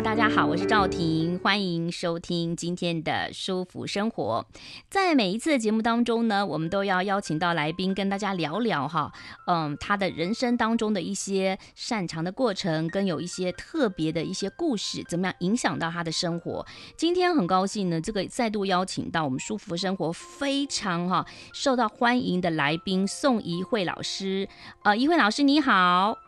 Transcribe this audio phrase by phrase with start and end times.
[0.00, 4.44] 大家好，我是赵婷，欢迎收听今天的舒服生活。
[4.88, 9.12] 在每一次的节目当中呢，我们都要邀请到来宾跟大家聊聊哈，
[9.46, 16.66] 嗯，他的人生当中的一些擅长的过程，跟有一些特别的一些故事，怎么样影响到他的生活。
[16.96, 24.48] 今天很高兴呢，这个再度邀请到我们舒服生活非常哈受到欢迎的来宾宋怡慧老师。
[24.84, 26.21] 呃，怡慧老师你好。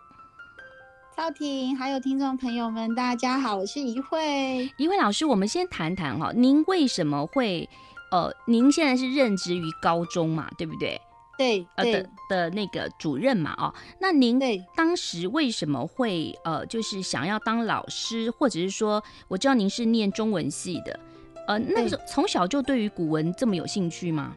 [1.17, 4.69] 赵婷，还有听众朋友们，大家好，我是怡慧。
[4.77, 7.69] 怡慧老师，我们先谈谈哈，您为什么会
[8.11, 11.01] 呃，您现在是任职于高中嘛，对不对？
[11.39, 14.41] 对，呃的的那个主任嘛，哦，那您
[14.75, 20.99] 当时为什么会呃，就是想要当老师，或者是说，我知道您是念中文系的，
[21.47, 24.35] 呃，那时候从小就对于古文这么有兴趣吗？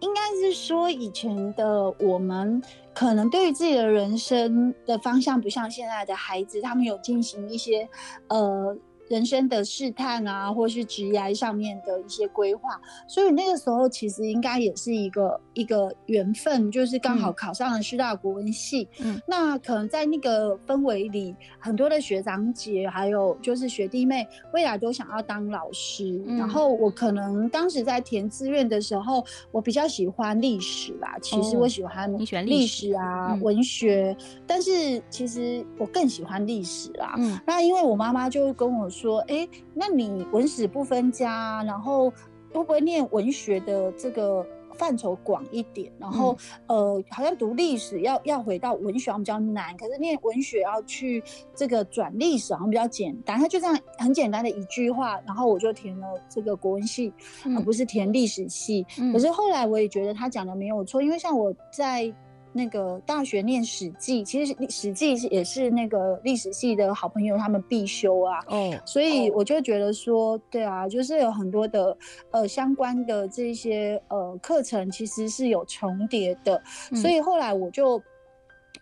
[0.00, 2.62] 应该是说，以前的我们
[2.94, 7.88] 可能对于自己的人生的方向，不像现在的孩子，他们有进行一些
[8.28, 8.76] 呃。
[9.08, 18.88] 人生的试探啊，或是职业上面的一些规划，所以那个时候其实应该也是一个一个缘分，就是刚好考上了师大国文系。
[19.00, 26.22] 嗯，那可能在那个氛围里，很多的学长姐还有就是学弟妹，未来都想要当老师。
[26.26, 31.16] 嗯，然后我可能当时在填志愿的时候，我比较喜欢历史啦。
[31.22, 37.14] 其实我喜欢你喜欢历史啊，文学，但是其实我更喜欢历史啦。
[37.18, 39.06] 嗯，那因为我妈妈就跟我说。
[39.06, 44.44] 说，哎，那你文史不分家，然后会不会念文学的这个
[44.74, 45.92] 范畴广一点？
[45.96, 51.22] 然后，嗯、呃，好像读历史要要回到文学比较难，可是念文学要去
[51.54, 53.38] 这个转历史好像比较简单。
[53.38, 57.12] 他就这样很简单的一句话，然后我就填了这个国文系，
[57.44, 58.84] 而、嗯呃、不是填历史系。
[58.98, 62.12] 嗯、可是后来我也觉得他讲的没有错，因为像我在。
[62.56, 68.40] 那个大学念《史记》，其实《史记》也是那个历史系的好朋友他们必修啊。
[68.48, 71.96] 哦，所以我就觉得说，对啊，就是有很多的
[72.30, 78.02] 呃相关的这些呃课程其实是有重叠的，嗯，所以后来我就。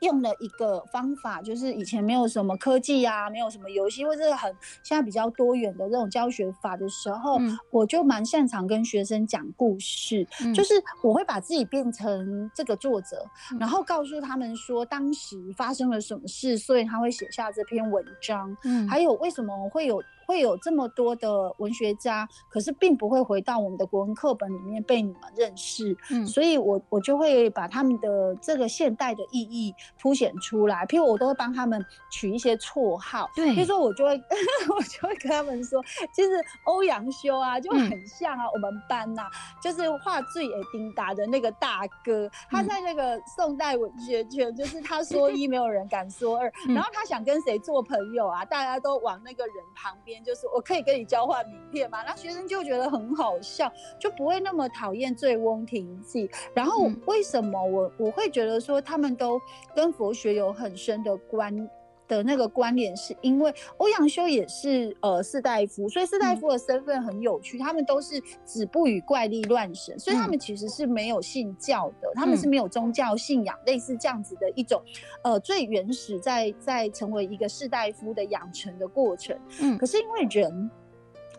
[0.04, 20.00] 用了一个方法，就是以前没有什么科技啊，没有什么游戏，或者是很现在比较多元的这种教学法的时候，嗯、我就蛮擅长跟学生讲故事，嗯、就是我会把自己变成这个作者，嗯、然后告诉他们说当时发生了什么事，所以他会写下这篇文章，嗯，还有为什么会有。
[20.26, 30.84] 会有这么多的文学家，可是并不会回到我们的国文课本里面被你们认识，嗯，所以我我就会把他们的这个现代的意义凸显出来。
[30.86, 34.12] 譬如我都会帮他们取一些绰号，对，譬如说我就会
[34.76, 36.30] 我就会跟他们说，其实
[36.64, 39.22] 欧阳修啊就很像啊，我们班呐、
[39.62, 50.13] 就是画最也丁达的那个大哥，他在那个宋代文学圈，就是他说一没有人敢说二，然后他想跟谁做朋友啊，大家都往那个人旁边。
[50.22, 52.02] 就是我可以跟你交换名片嘛？
[52.02, 56.30] 那学生就觉得很好笑，就不会那么讨厌醉翁亭记。
[56.52, 59.40] 然后为什么我我会觉得说他们都
[59.74, 61.68] 跟佛学有很深的关？
[62.06, 74.82] 的那个关联是因为欧阳修也是呃士大夫，所以士大夫的身份很有趣，嗯、他们都是子不语怪力乱神，所以他们其实是没有信教的，嗯、他们是没有宗教信仰，类似这样子的一种
[75.22, 79.36] 呃最原始在在成为一个士大夫的养成的过程。
[79.60, 80.70] 嗯，可是因为人。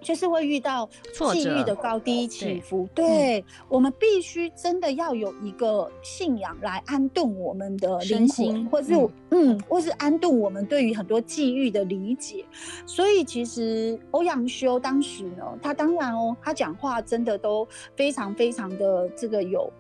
[0.05, 0.87] 就是会遇到
[1.33, 12.45] 际遇的高低起伏，对，我们必须真的要有一个信仰来安顿我们的灵魂，或是嗯，嗯，或是安顿我们对于很多际遇的理解。
[12.85, 19.73] 所以其实欧阳修当时呢，他当然哦，他讲话真的都非常非常的这个有。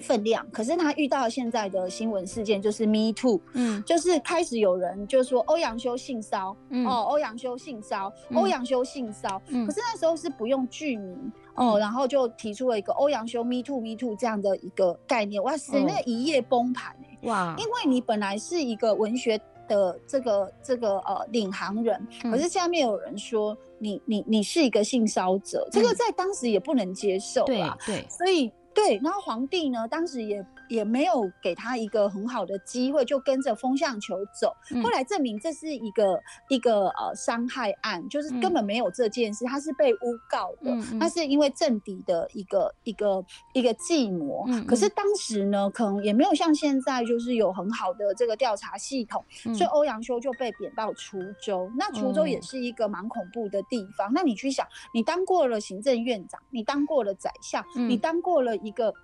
[0.00, 28.50] 分量，可是他遇到现在的新闻事件就是 Me Too，嗯，就是开始有人就说欧阳修性骚，嗯，哦，欧阳修性骚，欧阳修性骚，嗯，可是那时候是不用剧名，嗯，哦，然后就提出了一个欧阳修 Me Too Me Too 这样的一个概念，哇塞，那一夜崩盘哎，哇，因为你本来是一个文学的这个这个呃领航人，可是下面有人说你你你是一个性骚者，这个在当时也不能接受啊，对对，所以。
[28.74, 34.56] 对，然后皇帝呢，当时也也没有给他一个很好的机会，就跟着风向球走。
[34.70, 39.98] 嗯、后来证明这是一个一个呃伤害案，就是根本没有这件事，他是被诬
[40.30, 40.70] 告的。
[40.70, 43.22] 嗯、他是因为政敌的一个一个
[43.52, 44.44] 一个计谋。
[44.48, 51.70] 嗯、可是当时呢，可能也没有像现在就是有很好的这个调查系统，嗯、所以欧阳修就被贬到滁州。
[51.76, 54.10] 那滁州也是一个蛮恐怖的地方。
[54.10, 58.94] 嗯、那你去想，你当过了行政院长，你当过了宰相，嗯、你当过了一个。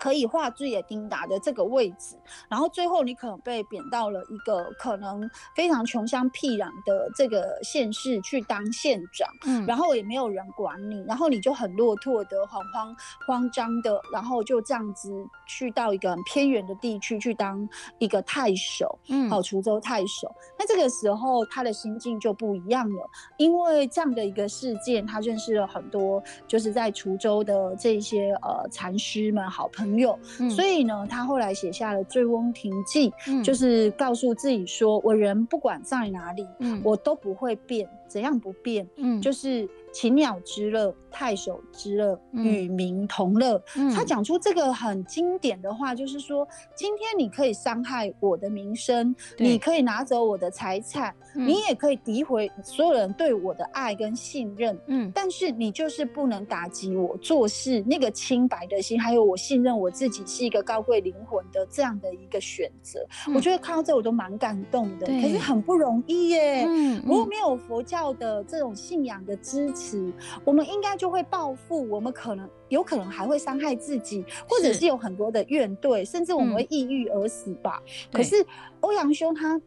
[0.00, 2.16] 可以画罪也丁达的这个位置，
[2.48, 15.12] 然后最后你可能被贬到了一个可能非常穷乡僻壤的这个县市去当县长，嗯，然后也没有人管你，然后你就很落拓的、很慌慌张的，然后就这样子
[15.46, 17.68] 去到一个很偏远的地区去当
[17.98, 20.34] 一个太守，嗯，好，滁州太守。
[20.58, 29.89] 那这个时候他的心境就不一样了，因为这样的一个事件，他认识了很多就是在滁州的这些呃禅师们、好朋友。
[29.90, 30.18] 朋友，
[30.50, 38.86] 所以呢，他后来写下了《醉翁亭记》，嗯，就是告诉自己说：“我人不管在哪里，嗯，我都不会变，怎样不变？
[38.96, 43.60] 嗯，就是。”禽鸟之乐，太守之乐，与民同乐。
[43.76, 54.78] 嗯、他讲出这个很经典的话，就是说，今天你可以伤害我的名声，你可以拿走我的财产，嗯、你也可以诋毁所有人对我的爱跟信任。
[54.86, 63.04] 嗯，但是你就是不能打击我做事那个清白的心，还有我信任我自己是一个高贵灵魂的这样的一个选择。
[63.26, 66.64] 嗯、我觉得看到这我都蛮感动的，可是很不容易耶。
[67.04, 69.79] 如果没有佛教的这种信仰的支持。
[70.44, 74.90] 我们应该就会报复，我们可能有可能还会伤害自己，或者是。
[74.90, 77.80] 有很多的怨怼，甚至我们会抑郁而死吧。
[77.86, 78.44] 嗯、可是
[78.80, 79.60] 欧阳修他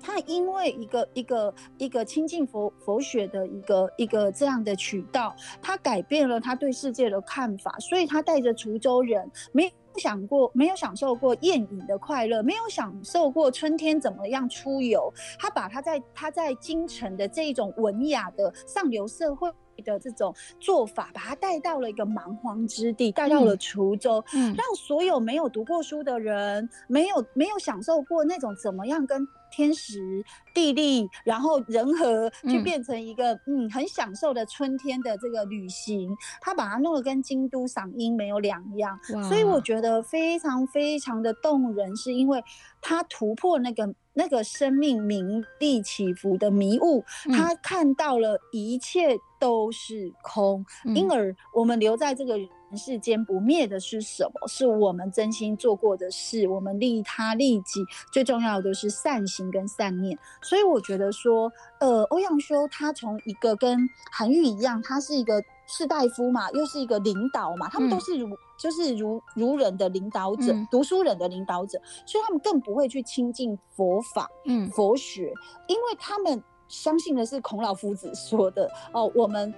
[0.00, 9.72] 他因为一个一个一个亲近佛佛学的一个一个这样的渠道，他改变了他对世界的看法，所以他带着滁州人没。
[9.98, 15.10] 想过没有享受过宴饮的快乐，没有享受过春天怎么样出游。
[15.38, 19.50] 他把他在他在京城的这一种文雅的上流社会
[19.82, 29.26] 的这种做法，把他带到了一个蛮荒之地，带到了滁州，嗯，让所有没有读过书的人，没有没有享受过那种怎么样跟。
[29.56, 30.22] 天时
[30.52, 42.44] 地利，然后人和，去变成一个嗯，嗯很享受的春天的这个旅行，他把它弄得跟京都赏樱没有两样，所以我觉得非常非常的动人，是因为
[42.82, 52.36] 他突破那个那个生命名利起伏的迷雾，他看到了一切都是空，嗯、因而我们留在这个。
[52.68, 54.48] 人世间不灭的是什么？
[54.48, 60.18] 是我们真心做过的事，我们利他利己，最重要的是善行跟善念。
[60.42, 75.32] 所以我觉得说，呃，欧阳修他从一个跟韩愈一样，他是一个士大夫嘛，又是一个领导嘛，他们都是儒，嗯、就是儒儒人的领导者，嗯、读书人的领导者，所以他们更不会去亲近佛法，嗯，佛学，
[75.68, 79.54] 因为他们相信的是孔老夫子说的哦，我们。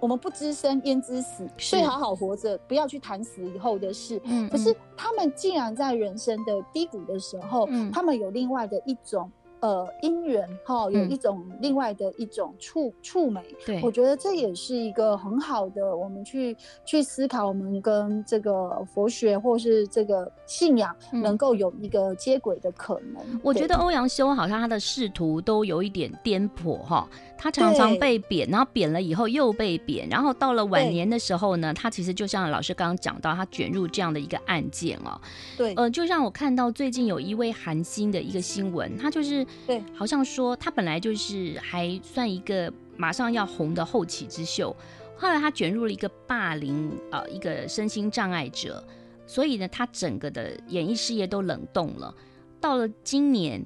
[0.00, 4.20] 我们不知生焉知死，所以好好活着，不要去谈死以后的事。
[4.24, 9.30] 嗯，可是他们竟然在人生的低谷的时候，嗯，他们有另外的一种。
[9.60, 23.20] 呃，姻缘哈，有一种另外的一种触触媒，对，我觉得这也是一个很好的，我们去去思考，我们跟这个佛学或是这个信仰能够有一个接轨的可能。
[23.32, 35.20] 嗯、我觉得欧阳修好像他的仕途都有一点颠簸哈，他常常被贬，然后贬了以后又被贬，然后到了晚年的时候呢，他其实就像老师刚刚讲到，他卷入这样的一个案件哦，
[35.56, 39.47] 对，呃，就像我看到最近有一位韩星的一个新闻，他就是。
[39.66, 44.74] 对，好像说他本来就是还算一个马上要红的后起之秀，
[45.16, 48.82] 后来他卷入了一个霸凌，呃，一个身心障碍者，
[49.26, 52.14] 所以呢，他整个的演艺事业都冷冻了。
[52.60, 53.64] 到了今年，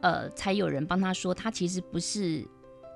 [0.00, 2.44] 呃，才有人帮他说，他其实不是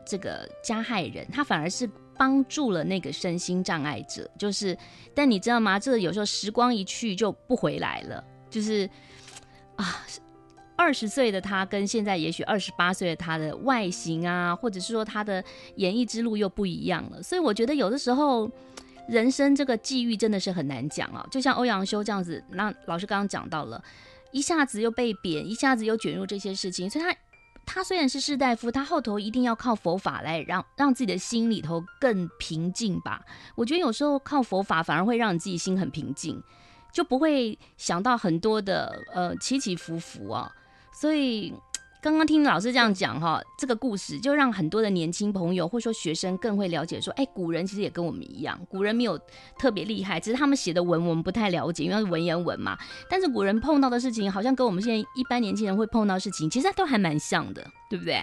[0.06, 4.30] 这个加害人，他反而是帮助了那个身心障碍者。
[4.38, 4.76] 就是，
[5.14, 5.78] 但你知道吗？
[5.78, 8.88] 这个有时候时光一去就不回来了，就是
[9.76, 10.04] 啊。
[10.76, 15.42] 二十岁的他跟现在也许二十八岁的他的外形啊，或者是说他的
[15.76, 18.50] 演艺之路又不一样了，所以我觉得有的时候
[19.08, 21.24] 人生这个际遇真的是很难讲啊。
[21.30, 23.82] 就像欧阳修这样子，那老师刚刚讲到了，
[24.32, 27.16] 一下子又被贬，一下子又卷入这些事情，所以他
[27.64, 33.22] 他虽然是士大夫，他后头一定要靠佛法来让让自己的心里头更平静吧。
[33.54, 36.42] 我觉得有时候靠佛法反而会让你自己心很平静，
[36.92, 40.52] 就不会想到很多的呃起起伏伏啊。
[40.94, 41.52] 所以，
[42.00, 49.18] 刚刚听老师这样讲哈，这个故事就让很多的年轻朋友或者说学生更会了解说，哎，古人其实也跟我们一样，古人没有
[49.58, 52.78] 特别厉害，只是他们写的文我们不太了解，因为是文言文嘛。
[53.10, 58.22] 但是古人碰到的事情，好像跟我们现在一般年轻人会碰到的事情，其实都还蛮像的，对不对？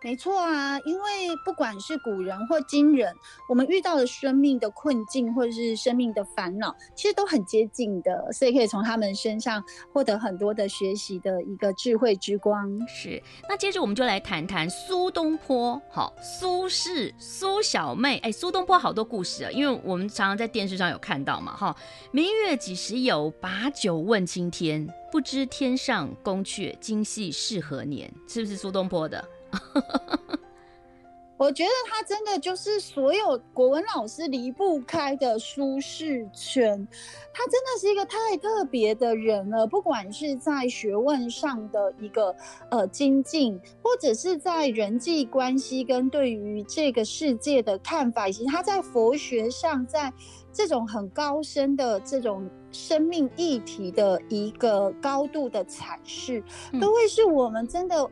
[0.00, 3.12] 没错啊，因为不管是古人或今人，
[3.48, 9.62] 我们遇到的生命的困境或者是生命的烦恼，其实都很接近的，所以可以从他们身上
[9.92, 12.70] 获得很多的学习的一个智慧之光。
[12.86, 21.76] 是，那接着我们就来谈谈苏东坡，好，苏轼、苏小妹，哎，苏东坡好多故事啊，因为我们常常在电视上有看到嘛，哈，
[22.12, 28.08] 明月几时有，把酒问青天，不知天上宫阙，今夕是何年？
[28.28, 29.22] 是不是苏东坡的？
[31.38, 36.88] 我觉得他真的就是所有国文老师离不开的舒适圈，
[37.32, 39.64] 他真的是一个太特别的人了。
[39.64, 42.34] 不管是在学问上的一个
[42.70, 50.12] 呃精进，或者是在人际关系跟对于这个世界的看法，以及他在佛学上，在
[50.52, 56.42] 这种很高深的这种生命议题的一个高度的阐释，
[56.80, 58.10] 都会是我们真的。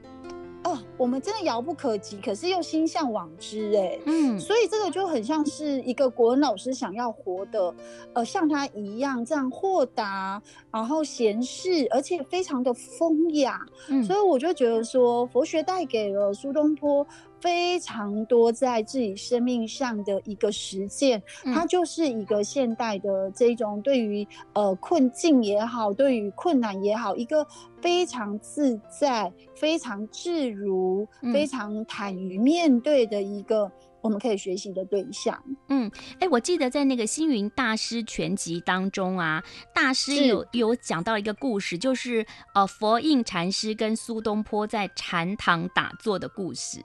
[0.67, 7.73] 哦，我们真的遥不可及，可是又心向往之哎，嗯，所以这个就很像是一个国文老师想要活的，
[8.15, 10.43] 呃，像他一样这样豁达，
[10.73, 17.07] 然后闲适，而且非常的风雅，嗯，所以我就觉得说，佛学带给了苏东坡。
[17.47, 21.23] 非常多在自己生命上的一个实践，
[21.55, 27.47] 它就是一个现代的这种对于呃困境也好，对于困难也好，一个
[27.81, 35.41] 非常自在、非常自如、非常坦于面对的一个我们可以学习的对象。
[35.69, 39.41] 嗯，哎、欸，我记得在那个《星云大师全集》当中啊，
[39.73, 42.27] 大师有有讲到一个故事，就是
[42.57, 46.81] 呃佛印禅师跟苏东坡在禅堂打坐的故事。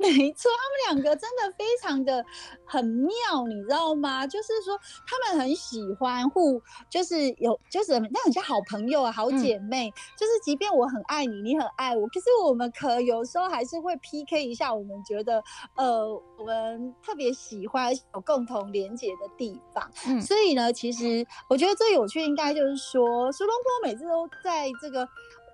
[0.00, 2.24] 没错，他们两个真的非常的
[2.64, 4.26] 很妙，你知道吗？
[4.26, 9.90] 就是说他们很喜欢互，就是有，就是那很像好朋友啊，好姐妹。
[9.90, 15.42] 嗯、就是即便我很爱你，你很爱我，可是我们可有时候还是会 PK 一下，我们觉得
[15.76, 19.90] 呃，我们特别喜欢有共同连结的地方。
[20.06, 25.06] 嗯，所以呢，其实我觉得最有趣应该就是说，苏东坡每次都在这个。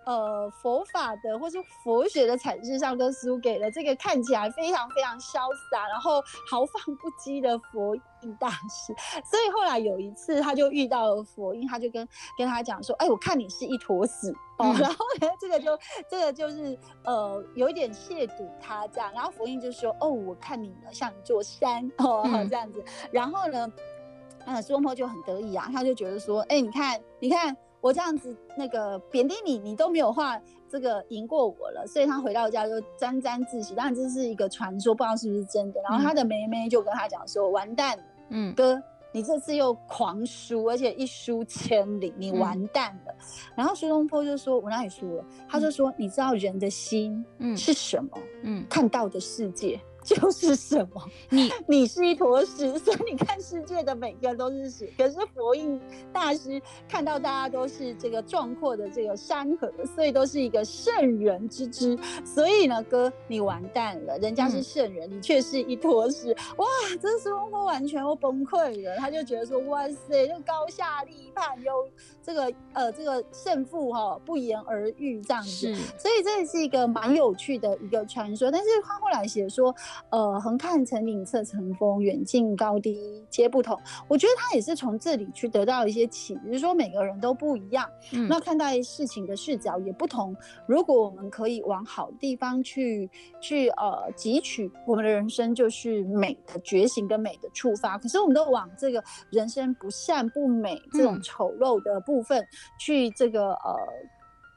[0.07, 8.95] 呃，佛法的或是佛学的阐释上，都输给了这个看起来非常非常潇洒，然后豪放不羁的佛印大师。
[9.25, 12.09] 所以后来有一次，他就遇到了佛印，他就跟
[12.39, 14.73] 跟他讲说：“哎，我看你是一坨屎哦。
[14.73, 15.77] 嗯”然后呢，这个就
[16.09, 19.13] 这个就是呃，有一点亵渎他这样。
[19.13, 22.81] 然后佛印就说：“哦，我看你呢像一座山哦，这样子。
[22.81, 23.73] 嗯”然后呢，
[24.45, 33.75] 呃，苏东坡就很得意啊，他就觉得说：“哎，你看，你看。”我这样子那个贬低你，你都没有话这个赢过我了，所以他回到家就沾沾自喜。
[33.75, 35.81] 当然这是一个传说，不知道是不是真的。
[35.83, 37.99] 然后他的妹妹就跟他讲说：“完蛋，
[38.31, 43.13] 嗯，哥，你这次又狂输，而且一输千里，你完蛋了。
[43.13, 47.25] 嗯”然后苏东坡就说：“我哪里输了？”他就说：“你知道人的心
[47.57, 48.11] 是什么？
[48.43, 51.03] 嗯，看到的世界。”就是什么？
[51.31, 54.89] 你 你是一坨屎，所以你看世界的每个人都是屎。
[54.97, 55.81] 可是佛印
[56.13, 61.99] 大师看到大家都是这个壮阔的这个山河，所以都是一个圣人之之。
[62.25, 66.35] 所以呢，哥，你完蛋了，人家是圣人，嗯、你却是一坨屎。
[66.57, 66.67] 哇，
[67.03, 71.73] 这苏东坡完全都崩溃了，他就觉得说，哇塞，就高下立判，有
[72.23, 75.75] 这个呃这个胜负哈不言而喻这样子。
[75.99, 78.53] 所以这也是一个蛮有趣的一个传说。
[78.53, 79.75] 但是他后来写说。
[80.11, 83.79] 呃，横看成岭侧成峰，远近高低皆不同。
[84.09, 90.37] 我觉得他也是从这里去得到一些启，就是说每个人都不一样，嗯、那看待事情的视角也不同。
[90.67, 93.11] 如果我们可以往好地方去
[93.41, 97.99] 去呃汲取，我们的人生就是美的觉醒跟美的触发。
[97.99, 102.47] 可是我们都往这个人生不善不美这种丑陋的部分、嗯、
[102.79, 103.77] 去这个呃。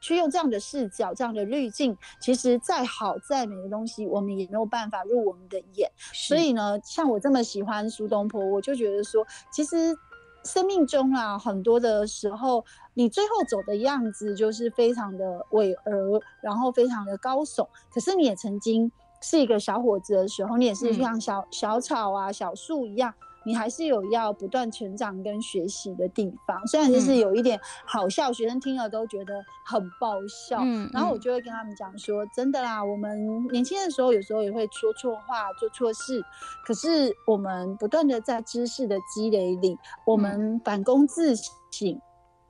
[0.01, 5.91] 去用这样的视角、这样的滤镜，其实再好再美的东西，我们也没有办法入我们的眼。
[6.13, 9.97] 所以呢，像我这么喜欢苏东坡，我就觉得说，其实
[10.43, 12.63] 生命中啊，很多的时候，
[12.93, 17.67] 你最后走的样子就是非常的巍峨，然后非常的高耸。
[17.93, 18.91] 可是你也曾经
[19.21, 23.13] 是一个小伙子的时候，你也是像小、嗯、小草啊、小树一样。
[23.43, 29.33] 你还是有要不断成长跟学习的地方，虽然就是有一点好笑，嗯、学生听了都觉得
[29.65, 30.59] 很爆笑。
[30.61, 36.21] 嗯，然后我就会跟他们讲说，嗯、真的啦，我们年轻的时候有时候也会说错话、做错事，
[36.65, 42.01] 可是我们不断的在知识的积累里，我们反躬自省，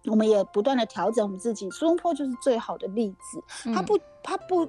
[0.05, 1.69] 我们也不断的调整我们自己。
[1.71, 4.67] 苏东坡就是最好的例子，他不，他不。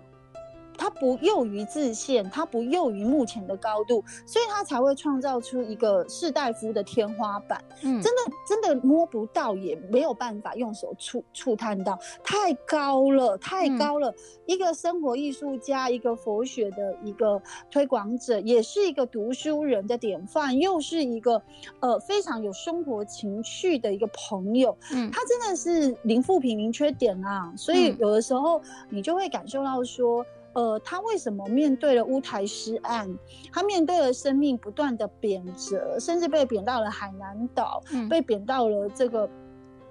[0.80, 7.62] 他不囿于自限，他不囿于目前的高度，所以他才会创造出一个士大夫的天花板。
[7.82, 14.08] 嗯，真的真的摸不到，也没有办法用手触触探到，太高了，太高了。
[14.08, 14.14] 嗯、
[14.46, 21.42] 一个生活艺术家，一个佛学的一个推广者，也是一个读书人的典范，又是一个
[21.80, 24.74] 呃非常有生活情趣的一个朋友。
[24.94, 27.52] 嗯，他真的是零负评、零缺点啊。
[27.54, 30.24] 所以有的时候你就会感受到说。
[30.52, 33.08] 呃，他为什么面对了乌台诗案，
[33.52, 39.28] 他面对了生命不断的贬谪，甚至被贬到了海南岛，嗯、被贬到了这个，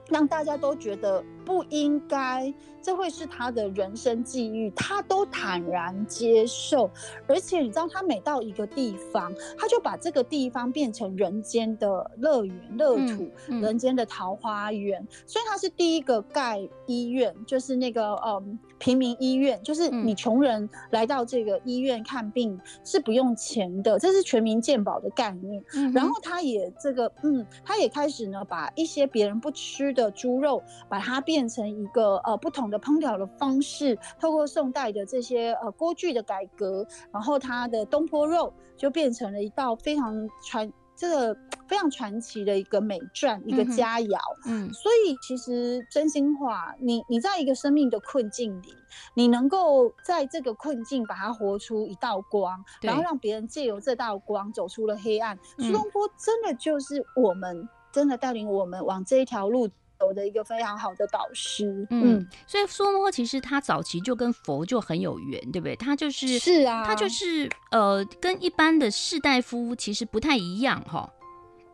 [0.10, 1.24] 让大家都觉得。
[1.50, 6.88] 不应该，这会是他的人生际遇，他都坦然接受。
[7.26, 15.04] 而且你知道，他每到一个地方，他就把这个地方变成人间的乐园、乐土，嗯嗯、人间的桃花源。
[15.26, 25.64] 所以他是第一个盖医院，就是那个嗯平民医院，就是你穷人来到这个医院看病是不用钱的，这是全民健保的概念。
[25.74, 31.39] 嗯、然后他也这个嗯，他也开始呢，把一些别人不吃的猪肉，把它变。
[31.40, 41.34] 变成一个呃不同的烹调的方式，透过宋代的这些呃锅具的改革，然后它的东坡肉就变成了一道非常传这个
[41.66, 44.20] 非常传奇的一个美传，一个佳肴。
[44.48, 48.76] 嗯，所以其实真心话，你你在一个生命的困境里，
[49.14, 55.40] 你能够在这个困境把它活出一道光，然后让别人借由这道光走出了黑暗。
[55.58, 59.70] 苏东坡真的就是我们真的带领我们往这一条路。
[60.10, 65.76] 有的一个非常好的导师，嗯，嗯，所以苏其实他早期就跟佛就很有缘，对不对？
[65.76, 71.08] 他就是是啊，他就是呃，跟一般的士大夫其实不太一样哈。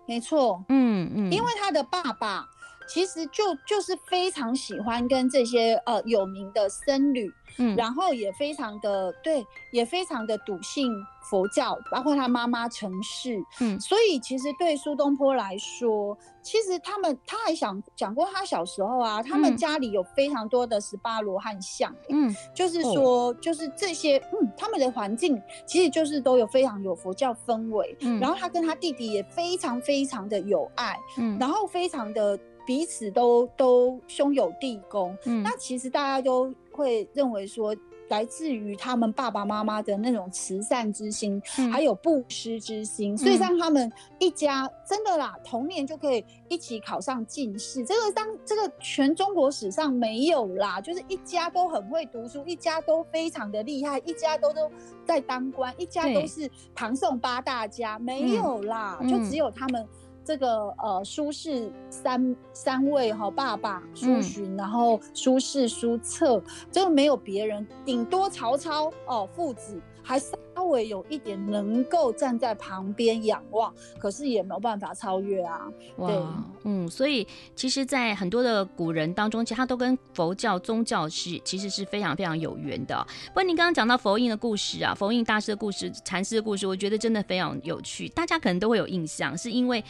[0.05, 2.45] 没错，嗯嗯，因为他的爸爸
[2.87, 10.91] 其实就就是非常喜欢跟这些呃有名的僧侣，嗯，然后也非常的对，也非常的笃信。
[11.27, 37.75] 佛教，包括他妈妈陈氏，嗯，所以其实对苏东坡来说，其实他们他还想讲过，他小时候啊，他们家里有非常多的十八罗汉像，嗯，就是说，哦、就是这些，嗯，他们的环境其实就是都有非常有佛教氛围，嗯，然后他跟他弟弟也非常非常的有爱，嗯，然后非常的彼此都都兄友弟恭，嗯，那其实大家都会认为说。
[38.09, 47.83] 来自于他们爸爸妈妈的那种慈善之心，嗯、还有布施之心，嗯、所以让他们一家真的啦，童年就可以一起考上进士。
[47.83, 54.69] 这个当这个全中国史上没有啦，就是一家都很会读书，一家都非常的厉害，一家都都
[55.03, 59.83] 在当官，一家都是唐宋八大家，对没有啦，嗯、就只有他们。
[60.25, 70.35] 这个呃，苏轼三三位哈，爸爸苏洵，嗯、然后苏轼、苏辙，这个没有别人，顶多曹操哦，父子还稍
[70.69, 75.71] 微有一点能够站在旁边仰望，可是也没有办法超越啊。
[75.97, 76.23] 哇对，
[76.63, 83.05] 嗯，所以其实，在很多的古人当中，其实他都跟佛教宗教是其实是非常非常有缘的。
[83.27, 89.83] 不过您刚刚讲到佛印的故事啊，佛印大师的故事、禅师的故事，我觉得真的非常有趣，大家可能都会有印象，是因为。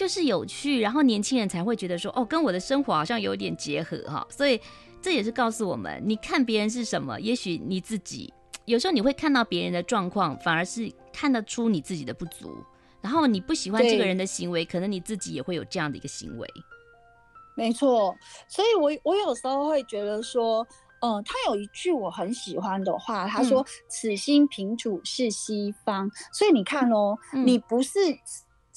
[0.00, 4.58] 就是有趣，然后年轻人才会觉得说，哦，跟我的生活好像有点结合哈，所以
[5.02, 8.32] 这也是告诉我们，你看别人是什么，也许你自己
[8.64, 12.50] 有时候你会看到别人的状况，反而是看得出你自己的不足，
[13.02, 16.48] 然后你不喜欢这个人的行为，可能你自己也会有这样的一个行为。
[17.54, 18.16] 没错，
[18.48, 20.66] 所以我我有时候会觉得说，
[21.02, 27.98] 嗯，他有一句我很喜欢的话，他说：“嗯、此心平处是西方。”所以你看哦，嗯、你不是。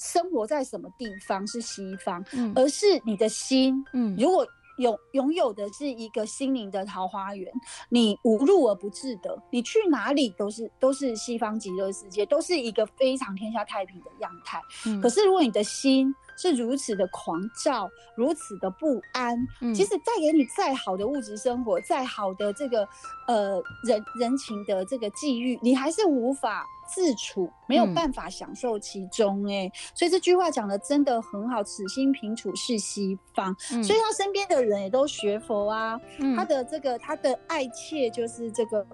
[0.04, 3.82] 生活在什么地方是西方，嗯、而是你的心。
[3.94, 7.50] 嗯，如果有拥有的是一个心灵的桃花源，
[7.88, 14.60] 你无入而不自得，你去哪里都是都是西方极乐世界，都是一个非常天下太平的样态。
[14.84, 22.88] 嗯、可是如果你的心是如此的狂躁，如此的不安，嗯、即使带给你再好的物质生活，再好的这个
[23.26, 26.66] 呃人人情的这个际遇，你还是无法。
[26.86, 31.64] 自处没有办法享受其中哎、欸，嗯、所以这句话讲的真的很好。
[31.64, 35.98] 此心平处是西方，嗯、所以他身边的人也都学佛啊。
[36.18, 38.86] 嗯、他的这个他的爱妾就是这个，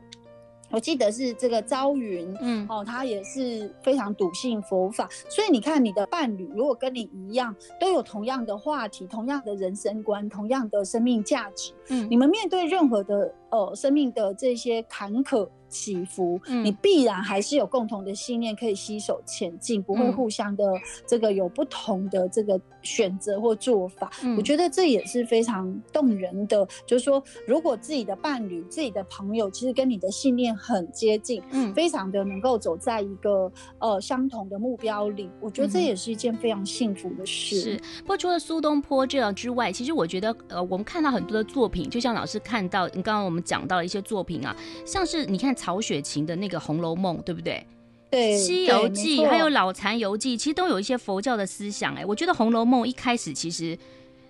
[0.70, 5.08] 我记得是这个朝云，嗯，哦，他也是非常笃信佛法。
[5.28, 13.34] 所以你看，你的伴侣如果跟你一样，都有同样的话题、同样的人生观、同样的生命价值，嗯，你们面对任何的。
[13.50, 15.48] 呃生命的这些坎坷。
[15.70, 20.64] 起伏，嗯，你必然还是有共同的信念可以携手前进，不会互相的
[21.06, 24.10] 这个有不同的这个选择或做法。
[24.24, 26.66] 嗯，我觉得这也是非常动人的。
[26.84, 37.60] 就是说，如果自己的伴侣、自己的朋友，其实跟你的信念很接近，嗯，非常的能够走在一个呃相同的目标里，我觉得这也是一件非常幸福的事。
[37.60, 45.54] 是，不过除了苏东坡这样之外，其实我觉得呃，我们看到很多的作品，就像老师看到你刚刚我们讲到的一些作品啊，像是你看。
[45.60, 47.66] 曹雪芹的那个《红楼梦》，对不对？
[48.10, 51.94] 对，《西游记》还有《老残游记》，其实都有一些佛教的思想。
[51.94, 53.78] 哎，我觉得《红楼梦》一开始其实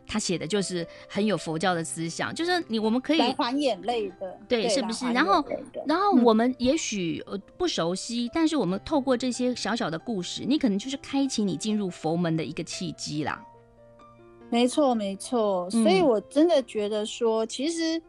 [0.06, 5.06] 他写的就是很有佛教的思想，就是你我们可以来还眼泪的，对，是不是？
[5.12, 5.42] 然后，
[5.86, 13.42] 然后我们也许呃不熟悉，嗯，但是我们透过这些小小的故事，你可能就是开启你进入佛门的一个契机啦。
[14.50, 15.70] 没错，没错。
[15.70, 18.02] 所以我真的觉得说，嗯，其实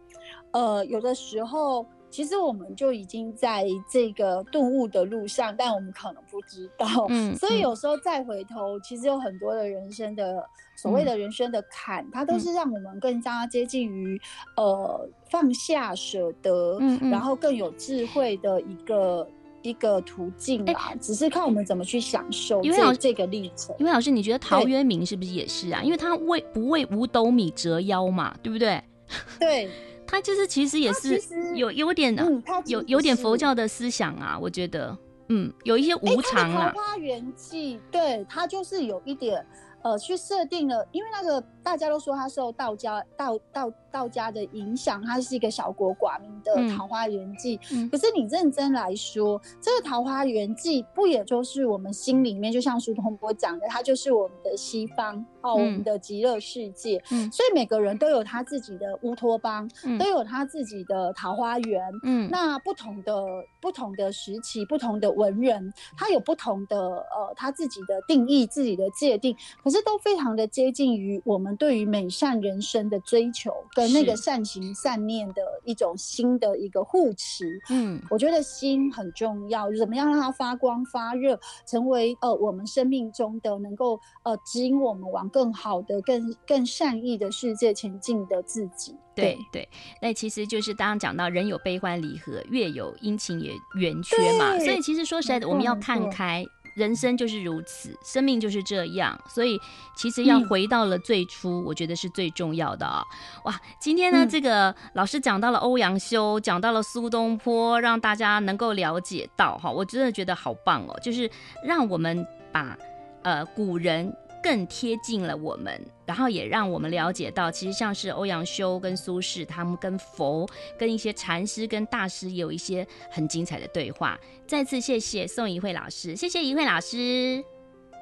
[0.51, 1.85] 呃，有的时候。
[2.11, 7.07] 其实我们就已经在这个顿悟的路上，但我们可能不知道。
[7.09, 10.45] 嗯，所以有时候再回头，其实有很多的人生的
[10.75, 14.19] 所谓的人生的坎，它都是让我们更加接近于
[14.57, 19.27] 呃放下、舍得，嗯，然后更有智慧的一个
[19.61, 20.93] 一个途径啦。
[20.99, 23.73] 只是看我们怎么去享受这这个历程。
[23.79, 25.81] 因为老师，你觉得陶渊明是不是也是啊？
[25.81, 28.83] 因为他为不为五斗米折腰嘛，对不对？
[29.39, 29.69] 对。
[30.11, 31.17] 他就是其实也是
[31.55, 34.97] 有有点、嗯、有有点佛教的思想啊，我觉得，
[35.29, 36.65] 嗯，有一些无常啊。
[36.65, 39.43] 欸、桃花源记，对，他就是有一点，
[39.83, 47.89] 呃，去设定了，因为那个大家都说他受道家道道道家的影响，他是一个小国寡民的《桃花源记》嗯。
[47.89, 55.25] 可是你认真来说，这个《桃花源记》不也就是我们心里面，就像苏东坡讲的，它就是我们的西方。
[55.41, 63.25] 哦，我们的极乐世界，嗯，所以每个人都有他自己的乌托邦，嗯，都有他自己的桃花源，嗯，那不同的
[63.59, 85.27] 不同的时期，不同的文人，他有不同的呃他自己的定义，自己的界定，可是都非常的接近于我们对于美善人生的追求，跟那个善行善念的一种新的一个护持，嗯，我觉得心很重要，怎么样让它发光发热，成为呃我们生命中的能够呃指引我们往。
[85.31, 89.69] 更好的、更更善意的世界前进的自己，对对，
[90.01, 94.59] 那其实就是刚刚讲到，人有悲欢离合，月有阴晴圆圆缺嘛。
[94.59, 99.19] 所以其实说实在的，我们要看开，人生就是如此，生命就是这样。
[99.27, 99.59] 所以
[99.95, 103.01] 其实要回到了最初，我觉得是最重要的啊、
[103.43, 103.51] 哦！
[103.51, 111.29] 哇，今天呢，这个老师讲到了欧阳修，讲到了苏东坡，让大家能够了解到哈，我真的觉得好棒哦，就是
[111.63, 112.77] 让我们把
[113.23, 114.13] 呃古人。
[114.41, 124.19] 更贴近了我们，然后也让我们了解到，其实像是欧阳修跟苏轼，他们跟佛、跟一些禅师、跟大师也有一些很精彩的对话。
[124.47, 127.43] 再次谢谢宋怡慧老师，谢谢怡慧老师，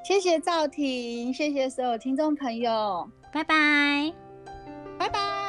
[0.04, 4.14] 谢谢赵婷，谢谢所有听众朋友，拜拜，
[4.98, 5.49] 拜拜。